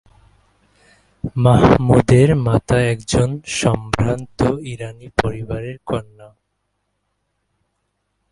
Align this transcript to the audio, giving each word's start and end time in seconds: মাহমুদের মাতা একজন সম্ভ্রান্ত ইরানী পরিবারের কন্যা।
মাহমুদের 1.35 2.29
মাতা 2.35 2.77
একজন 2.85 3.29
সম্ভ্রান্ত 3.61 4.39
ইরানী 4.63 5.07
পরিবারের 5.21 5.77
কন্যা। 5.85 6.29